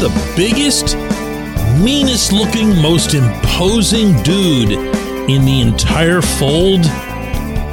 [0.00, 0.96] the biggest,
[1.84, 4.72] meanest looking, most imposing dude
[5.28, 6.86] in the entire fold?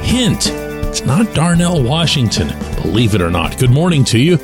[0.04, 0.48] Hint,
[0.84, 2.48] it's not Darnell Washington,
[2.82, 3.56] believe it or not.
[3.56, 4.38] Good morning to you.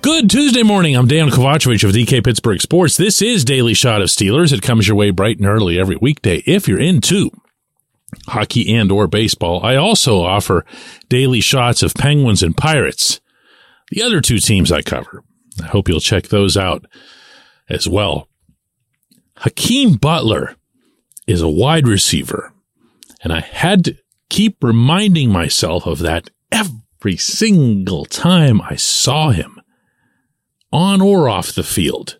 [0.00, 0.94] Good Tuesday morning.
[0.94, 2.96] I'm Dejan Kovacevic of DK Pittsburgh Sports.
[2.96, 4.52] This is Daily Shot of Steelers.
[4.52, 7.30] It comes your way bright and early every weekday if you're into
[8.28, 9.60] hockey and or baseball.
[9.66, 10.64] I also offer
[11.08, 13.20] daily shots of Penguins and Pirates,
[13.90, 15.24] the other two teams I cover.
[15.60, 16.86] I hope you'll check those out
[17.68, 18.28] as well.
[19.38, 20.56] Hakeem Butler
[21.26, 22.52] is a wide receiver,
[23.22, 23.96] and I had to
[24.28, 29.60] keep reminding myself of that every single time I saw him
[30.72, 32.18] on or off the field.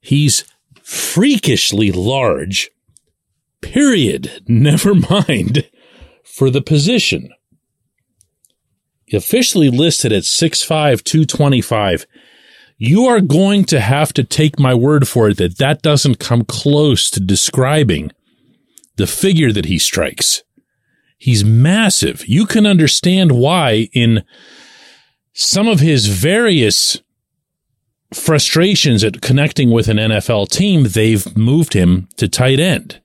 [0.00, 0.44] He's
[0.82, 2.70] freakishly large,
[3.60, 5.70] period, never mind,
[6.24, 7.30] for the position.
[9.12, 12.06] Officially listed at 6'5, 225.
[12.78, 16.44] You are going to have to take my word for it that that doesn't come
[16.44, 18.10] close to describing
[18.96, 20.42] the figure that he strikes.
[21.18, 22.26] He's massive.
[22.26, 24.24] You can understand why in
[25.32, 27.00] some of his various
[28.12, 33.00] frustrations at connecting with an NFL team, they've moved him to tight end.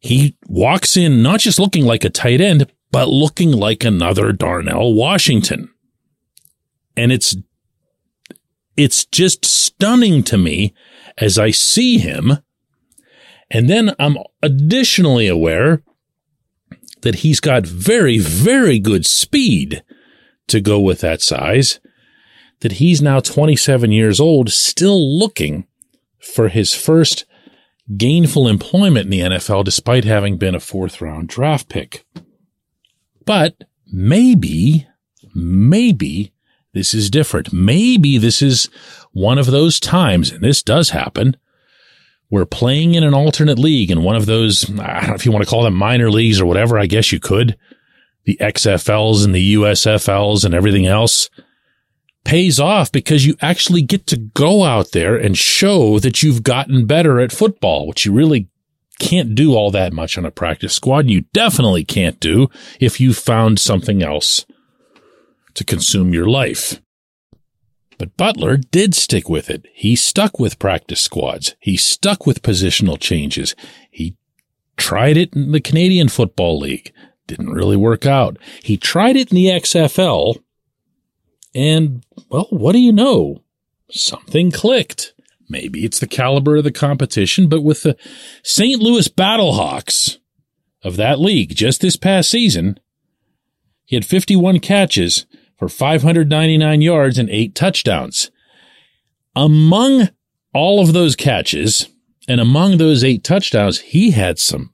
[0.00, 4.94] He walks in not just looking like a tight end, but looking like another Darnell
[4.94, 5.70] Washington.
[6.96, 7.36] And it's,
[8.78, 10.72] it's just stunning to me
[11.18, 12.38] as I see him.
[13.50, 15.82] And then I'm additionally aware
[17.02, 19.82] that he's got very, very good speed
[20.46, 21.80] to go with that size
[22.60, 25.66] that he's now 27 years old, still looking
[26.18, 27.24] for his first
[27.96, 32.04] gainful employment in the NFL despite having been a fourth round draft pick.
[33.24, 34.86] But maybe,
[35.34, 36.32] maybe
[36.74, 37.52] this is different.
[37.52, 38.68] Maybe this is
[39.12, 41.36] one of those times, and this does happen,
[42.28, 45.32] where playing in an alternate league in one of those, I don't know if you
[45.32, 47.56] want to call them minor leagues or whatever, I guess you could,
[48.24, 51.30] the XFLs and the USFLs and everything else
[52.24, 56.84] pays off because you actually get to go out there and show that you've gotten
[56.84, 58.48] better at football, which you really
[58.98, 61.08] can't do all that much on a practice squad.
[61.08, 62.50] You definitely can't do
[62.80, 64.44] if you found something else
[65.58, 66.80] to consume your life.
[67.98, 69.66] But Butler did stick with it.
[69.74, 71.56] He stuck with practice squads.
[71.58, 73.56] He stuck with positional changes.
[73.90, 74.16] He
[74.76, 76.92] tried it in the Canadian Football League.
[77.26, 78.38] Didn't really work out.
[78.62, 80.36] He tried it in the XFL
[81.54, 83.42] and, well, what do you know?
[83.90, 85.12] Something clicked.
[85.48, 87.96] Maybe it's the caliber of the competition, but with the
[88.44, 88.80] St.
[88.80, 90.18] Louis Battlehawks
[90.84, 92.78] of that league just this past season,
[93.84, 95.26] he had 51 catches
[95.58, 98.30] for 599 yards and eight touchdowns.
[99.34, 100.08] Among
[100.54, 101.88] all of those catches
[102.26, 104.72] and among those eight touchdowns, he had some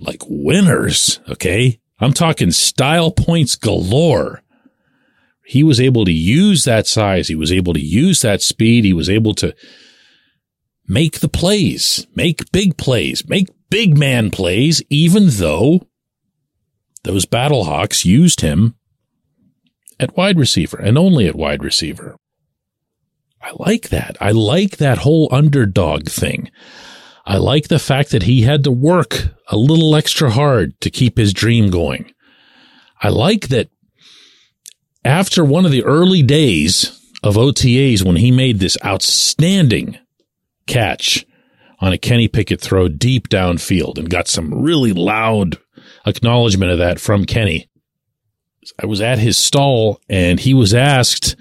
[0.00, 1.20] like winners.
[1.28, 1.80] Okay.
[2.00, 4.42] I'm talking style points galore
[5.48, 7.28] he was able to use that size.
[7.28, 8.84] He was able to use that speed.
[8.84, 9.56] He was able to
[10.86, 15.88] make the plays, make big plays, make big man plays, even though
[17.02, 18.74] those Battlehawks used him
[20.00, 22.16] at wide receiver and only at wide receiver.
[23.42, 24.16] I like that.
[24.20, 26.50] I like that whole underdog thing.
[27.24, 31.16] I like the fact that he had to work a little extra hard to keep
[31.16, 32.12] his dream going.
[33.02, 33.68] I like that
[35.04, 39.98] after one of the early days of OTAs when he made this outstanding
[40.66, 41.24] catch
[41.80, 45.58] on a Kenny Pickett throw deep downfield and got some really loud
[46.06, 47.67] acknowledgement of that from Kenny.
[48.78, 51.36] I was at his stall and he was asked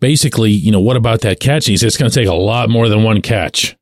[0.00, 1.66] basically, you know, what about that catch?
[1.66, 3.76] And he said, it's going to take a lot more than one catch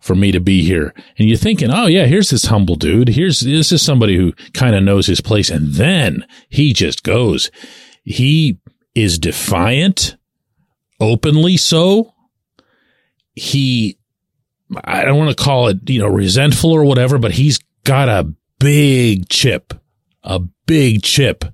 [0.00, 0.92] for me to be here.
[1.18, 3.08] And you're thinking, oh yeah, here's this humble dude.
[3.08, 5.50] Here's, this is somebody who kind of knows his place.
[5.50, 7.50] And then he just goes.
[8.04, 8.58] He
[8.94, 10.16] is defiant,
[11.00, 12.12] openly so.
[13.34, 13.98] He,
[14.84, 18.32] I don't want to call it, you know, resentful or whatever, but he's got a
[18.58, 19.74] big chip,
[20.22, 21.44] a big chip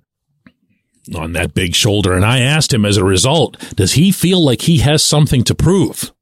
[1.14, 2.12] on that big shoulder.
[2.12, 5.54] And I asked him as a result, does he feel like he has something to
[5.54, 6.12] prove?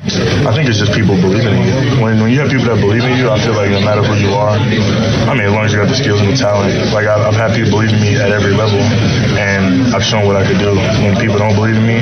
[0.00, 2.00] I think it's just people believing in you.
[2.00, 4.14] When, when you have people that believe in you, I feel like no matter who
[4.16, 7.04] you are, I mean, as long as you got the skills and the talent, like
[7.04, 8.80] I've, I've had people believe in me at every level,
[9.36, 10.72] and I've shown what I could do.
[11.04, 12.00] When people don't believe in me,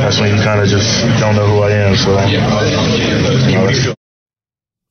[0.00, 1.94] that's when you kind of just don't know who I am.
[1.94, 3.94] So, you know,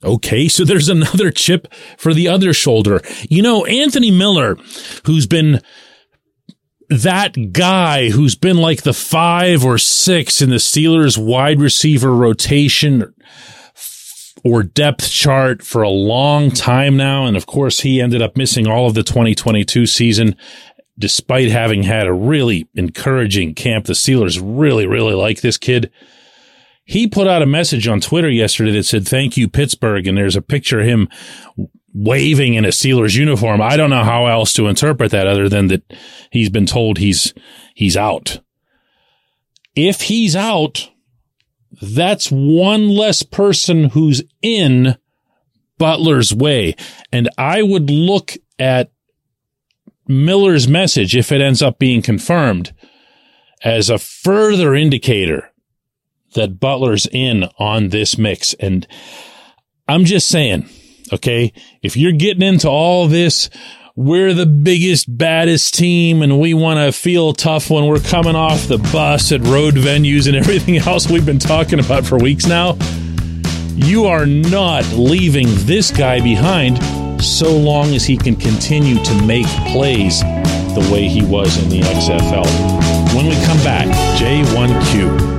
[0.04, 3.02] Okay, so there's another chip for the other shoulder.
[3.30, 4.58] You know, Anthony Miller,
[5.06, 5.62] who's been
[6.90, 13.14] that guy who's been like the five or six in the Steelers wide receiver rotation
[14.44, 17.26] or depth chart for a long time now.
[17.26, 20.36] And of course, he ended up missing all of the 2022 season
[20.98, 23.86] despite having had a really encouraging camp.
[23.86, 25.92] The Steelers really, really like this kid.
[26.90, 30.08] He put out a message on Twitter yesterday that said, thank you, Pittsburgh.
[30.08, 31.08] And there's a picture of him
[31.94, 33.62] waving in a Steelers uniform.
[33.62, 35.84] I don't know how else to interpret that other than that
[36.32, 37.32] he's been told he's,
[37.76, 38.40] he's out.
[39.76, 40.90] If he's out,
[41.80, 44.98] that's one less person who's in
[45.78, 46.76] Butler's way.
[47.12, 48.92] And I would look at
[50.08, 52.74] Miller's message, if it ends up being confirmed,
[53.64, 55.49] as a further indicator
[56.34, 58.54] that Butler's in on this mix.
[58.56, 58.88] And
[59.88, 60.70] I'm just saying,
[61.14, 63.50] okay, if you're getting into all this,
[63.96, 68.68] we're the biggest, baddest team and we want to feel tough when we're coming off
[68.68, 72.78] the bus at road venues and everything else we've been talking about for weeks now.
[73.76, 76.82] You are not leaving this guy behind
[77.22, 81.82] so long as he can continue to make plays the way he was in the
[81.82, 82.46] XFL.
[83.16, 83.88] When we come back,
[84.18, 85.39] J1Q.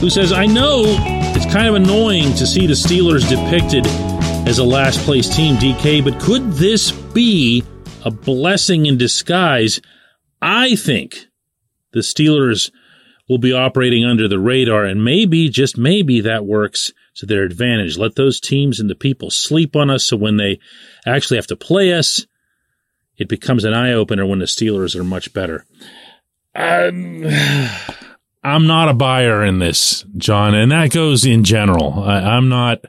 [0.00, 0.84] who says, I know
[1.34, 3.86] it's kind of annoying to see the Steelers depicted
[4.46, 7.64] as a last place team, DK, but could this be
[8.04, 9.80] a blessing in disguise?
[10.40, 11.26] I think
[11.92, 12.70] the Steelers
[13.28, 17.98] will be operating under the radar, and maybe, just maybe, that works to their advantage.
[17.98, 20.60] Let those teams and the people sleep on us so when they
[21.06, 22.26] actually have to play us,
[23.16, 25.64] it becomes an eye opener when the Steelers are much better.
[26.54, 27.24] Um,
[28.46, 32.04] I'm not a buyer in this, John, and that goes in general.
[32.04, 32.84] I, am not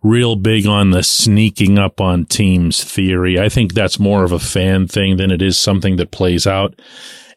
[0.00, 3.36] real big on the sneaking up on teams theory.
[3.36, 6.80] I think that's more of a fan thing than it is something that plays out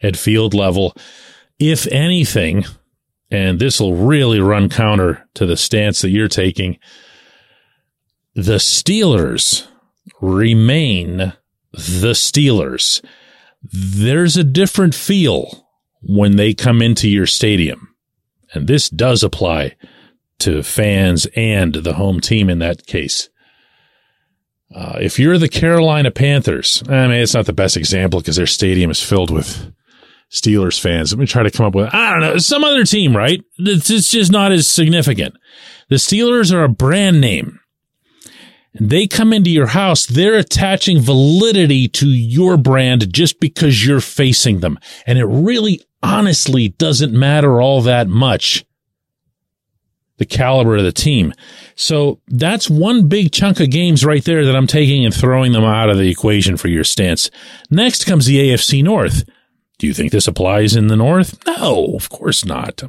[0.03, 0.95] at field level.
[1.57, 2.65] If anything,
[3.31, 6.77] and this will really run counter to the stance that you're taking,
[8.35, 9.65] the Steelers
[10.21, 11.33] remain
[11.71, 13.03] the Steelers.
[13.63, 15.64] There's a different feel
[16.05, 17.95] when they come into your stadium.
[18.53, 19.75] And this does apply
[20.39, 23.29] to fans and the home team in that case.
[24.73, 28.47] Uh, if you're the Carolina Panthers, I mean, it's not the best example because their
[28.47, 29.71] stadium is filled with
[30.31, 31.11] Steelers fans.
[31.11, 33.41] Let me try to come up with, I don't know, some other team, right?
[33.57, 35.35] It's, it's just not as significant.
[35.89, 37.59] The Steelers are a brand name.
[38.79, 44.59] They come into your house, they're attaching validity to your brand just because you're facing
[44.59, 44.77] them.
[45.05, 48.65] And it really honestly doesn't matter all that much
[50.17, 51.33] the caliber of the team.
[51.75, 55.63] So that's one big chunk of games right there that I'm taking and throwing them
[55.63, 57.29] out of the equation for your stance.
[57.69, 59.23] Next comes the AFC North.
[59.77, 61.37] Do you think this applies in the North?
[61.45, 62.81] No, of course not.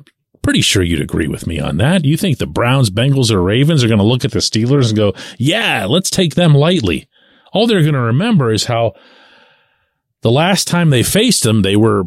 [0.46, 2.04] Pretty sure you'd agree with me on that.
[2.04, 4.96] You think the Browns, Bengals, or Ravens are going to look at the Steelers and
[4.96, 7.08] go, yeah, let's take them lightly.
[7.52, 8.92] All they're going to remember is how
[10.20, 12.04] the last time they faced them, they were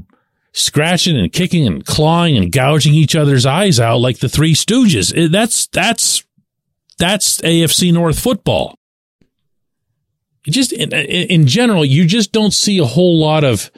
[0.54, 5.14] scratching and kicking and clawing and gouging each other's eyes out like the Three Stooges.
[5.14, 6.24] Eh, that's that's
[6.98, 8.74] that's AFC North football.
[10.46, 13.70] just in, in general, you just don't see a whole lot of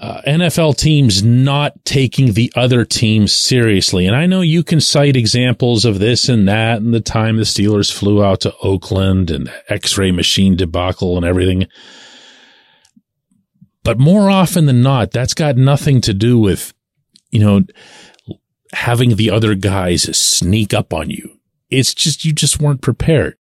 [0.00, 4.06] uh, NFL teams not taking the other teams seriously.
[4.06, 7.44] And I know you can cite examples of this and that and the time the
[7.44, 11.68] Steelers flew out to Oakland and X-ray machine debacle and everything.
[13.84, 16.74] But more often than not, that's got nothing to do with,
[17.30, 17.62] you know,
[18.72, 21.38] having the other guys sneak up on you.
[21.70, 23.36] It's just, you just weren't prepared.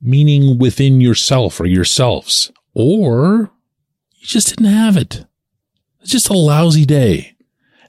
[0.00, 2.52] Meaning within yourself or yourselves.
[2.72, 3.50] Or
[4.14, 5.24] you just didn't have it.
[6.00, 7.36] It's just a lousy day.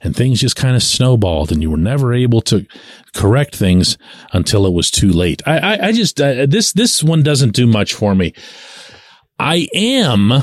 [0.04, 2.66] And things just kind of snowballed and you were never able to
[3.14, 3.96] correct things
[4.32, 5.42] until it was too late.
[5.46, 8.34] I, I, I just, uh, this, this one doesn't do much for me.
[9.38, 10.42] I am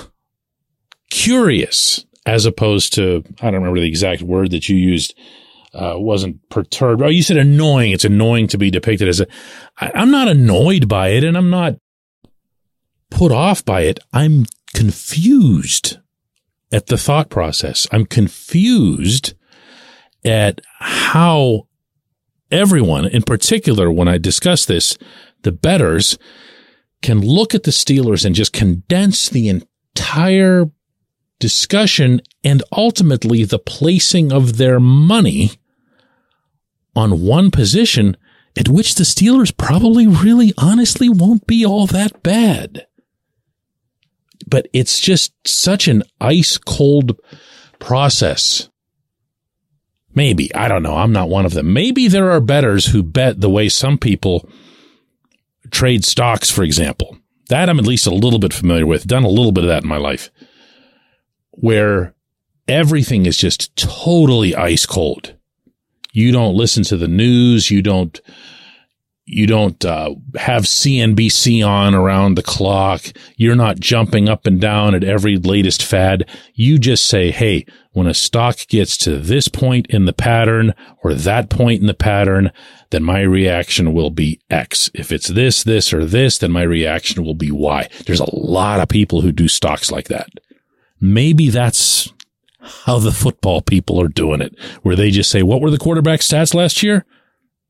[1.10, 5.14] curious as opposed to, I don't remember the exact word that you used,
[5.74, 7.02] uh, wasn't perturbed.
[7.02, 7.92] Oh, you said annoying.
[7.92, 9.28] It's annoying to be depicted as a,
[9.82, 11.76] I, I'm not annoyed by it and I'm not
[13.12, 14.00] put off by it.
[14.14, 15.98] I'm confused
[16.72, 17.88] at the thought process.
[17.92, 19.34] I'm confused
[20.24, 21.68] at how
[22.52, 24.98] everyone, in particular, when I discuss this,
[25.44, 26.18] the bettors
[27.02, 30.66] can look at the Steelers and just condense the entire
[31.40, 35.52] discussion and ultimately the placing of their money
[36.96, 38.18] on one position
[38.58, 42.86] at which the Steelers probably really honestly won't be all that bad.
[44.50, 47.20] But it's just such an ice cold
[47.80, 48.70] process.
[50.14, 50.54] Maybe.
[50.56, 50.98] I don't know.
[50.98, 51.72] I'm not one of them.
[51.72, 54.50] Maybe there are bettors who bet the way some people
[55.72, 57.18] trade stocks, for example.
[57.50, 59.08] That I'm at least a little bit familiar with.
[59.08, 60.32] Done a little bit of that in my life
[61.52, 62.14] where
[62.68, 65.36] everything is just totally ice cold.
[66.12, 67.70] You don't listen to the news.
[67.70, 68.20] You don't,
[69.32, 73.04] you don't uh, have CNBC on around the clock.
[73.38, 76.28] You're not jumping up and down at every latest fad.
[76.56, 81.14] You just say, Hey, when a stock gets to this point in the pattern or
[81.14, 82.52] that point in the pattern,
[82.90, 84.90] then my reaction will be X.
[84.96, 87.88] If it's this, this, or this, then my reaction will be Y.
[88.08, 90.30] There's a lot of people who do stocks like that.
[91.00, 92.12] Maybe that's
[92.60, 96.22] how the football people are doing it, where they just say, what were the quarterback
[96.22, 97.06] stats last year?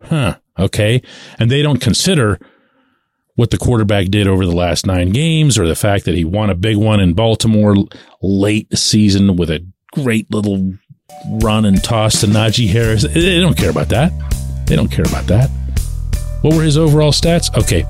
[0.02, 0.38] Huh.
[0.60, 1.02] Okay.
[1.40, 2.40] And they don't consider
[3.36, 6.50] what the quarterback did over the last nine games or the fact that he won
[6.50, 7.76] a big one in Baltimore
[8.22, 10.74] late season with a great little
[11.42, 13.04] run and toss to Najee Harris.
[13.04, 14.12] They don't care about that.
[14.68, 15.50] They don't care about that.
[16.42, 17.50] What were his overall stats?
[17.58, 17.86] Okay.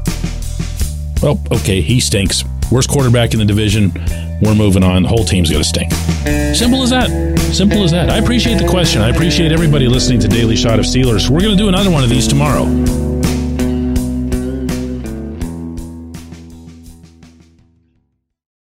[1.21, 2.43] Well, okay, he stinks.
[2.71, 3.91] Worst quarterback in the division.
[4.41, 5.03] We're moving on.
[5.03, 5.91] The whole team's going to stink.
[6.55, 7.09] Simple as that.
[7.53, 8.09] Simple as that.
[8.09, 9.01] I appreciate the question.
[9.01, 11.29] I appreciate everybody listening to Daily Shot of Steelers.
[11.29, 13.08] We're going to do another one of these tomorrow.